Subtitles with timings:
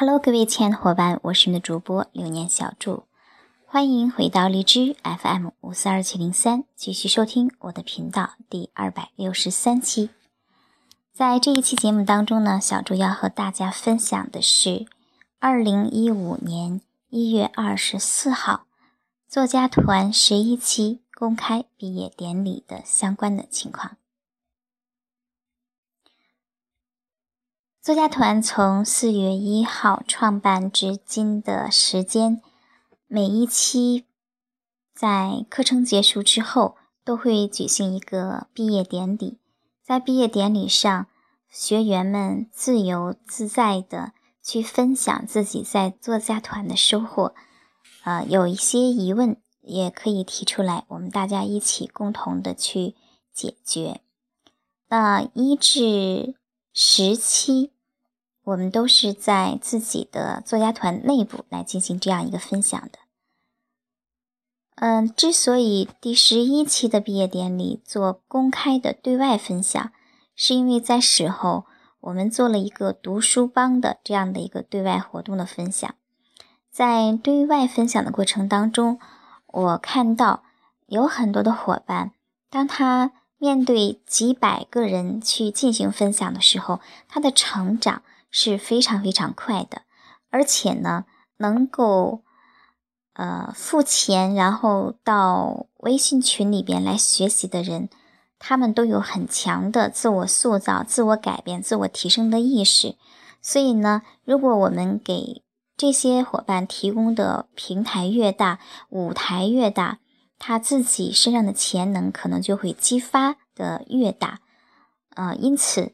[0.00, 3.02] Hello，各位亲爱的伙伴，我是你的主播流年小祝，
[3.66, 10.08] 欢迎回到荔枝 FM 五四二七零三，继续收听我的频道第二百六十三期。
[11.12, 14.86] 在这一期节目当中呢，小祝要和大家分享的是
[15.38, 16.80] 二零一五年
[17.10, 18.64] 一月二十四号
[19.28, 23.98] 作家团十一期公开毕业典礼的相关的情况。
[27.90, 32.40] 作家团从四月一号创办至今的时间，
[33.08, 34.06] 每一期
[34.94, 39.40] 在课程结束之后都会举行一个毕业典礼。
[39.82, 41.08] 在毕业典礼上，
[41.50, 47.34] 学员们自由自在的去分享自己在作家团的收获。
[48.04, 52.94] 呃，有一些疑问也可以提出来，我们大家一起共同的去
[53.34, 54.00] 解决。
[54.88, 56.36] 那一至
[56.72, 57.72] 十期，
[58.44, 62.98] 我们都是在自己的作家团内部来进行这样一个分享的。
[64.76, 69.92] 嗯，之所以第十一期的毕业典礼做公开的对外分享，
[70.34, 71.66] 是因为在时候
[72.00, 75.94] 我们做了一个读书帮的这样的一个对外活动的分享。
[76.70, 78.98] 在对外分享的过程当中，
[79.48, 80.44] 我看到
[80.86, 82.12] 有很多的伙伴，
[82.48, 89.82] 当他面对几百个人去进行分享的时候，他的成长是非常非常快的，
[90.30, 91.04] 而且呢，
[91.36, 92.22] 能够
[93.14, 97.88] 呃付钱然后到微信群里边来学习的人，
[98.38, 102.96] 他们都有很强的自我塑造、自我改变、自我提升的意识。
[103.42, 105.42] 所以呢，如果我们给
[105.76, 108.58] 这些伙伴提供的平台越大，
[108.88, 109.98] 舞台越大。
[110.42, 114.40] 他自己身上的潜能可能就会激发的越大，
[115.14, 115.92] 呃，因此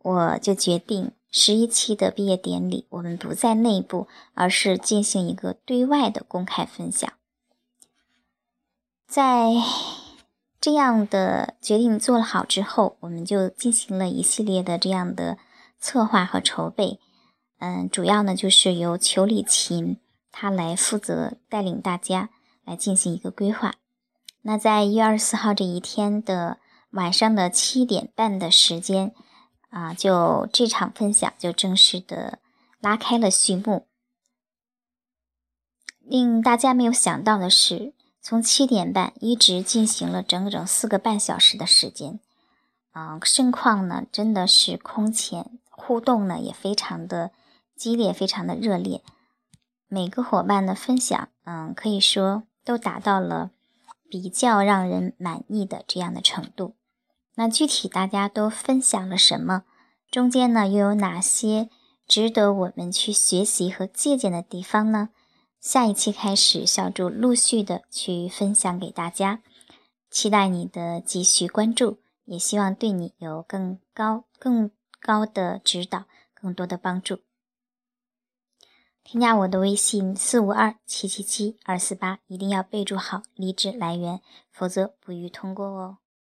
[0.00, 7.12] 我就决定十一期的毕业典礼，我们不在内部，而是进行一个对外的公开分享。
[9.06, 9.52] 在
[10.60, 15.38] 这样的决定做了好之后，我们就进行了一系列的这样的
[15.78, 16.98] 策划和筹备。
[17.58, 19.98] 嗯，主要呢就是由裘礼琴
[20.32, 22.30] 他来负责带领大家
[22.64, 23.74] 来进行一个规划。
[24.42, 26.58] 那在一月二十四号这一天的
[26.90, 29.14] 晚上的七点半的时间，
[29.76, 32.38] 啊，就这场分享就正式的
[32.80, 33.86] 拉开了序幕。
[36.00, 37.92] 令大家没有想到的是，
[38.22, 42.18] 从七点半一直进行了整整四个半小时的时间，
[42.92, 47.32] 啊，盛况呢真的是空前，互动呢也非常的
[47.76, 49.02] 激烈，非常的热烈。
[49.88, 53.50] 每个伙伴的分享，嗯，可以说都达到了。
[54.08, 56.76] 比较让人满意的这样的程度，
[57.36, 59.64] 那具体大家都分享了什么？
[60.10, 61.68] 中间呢又有哪些
[62.06, 65.10] 值得我们去学习和借鉴的地方呢？
[65.60, 69.42] 下一期开始，小主陆续的去分享给大家，
[70.10, 74.70] 期待你的继续关注，也希望对你有更高、更
[75.00, 76.04] 高的指导，
[76.34, 77.18] 更多的帮助。
[79.02, 84.20] 添加我的微信四五二七七七二四八，一定要备注好离职来源，
[84.50, 85.98] 否则不予通过哦。